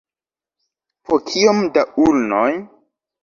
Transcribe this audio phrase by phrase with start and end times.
[1.07, 2.49] Po kiom da ulnoj?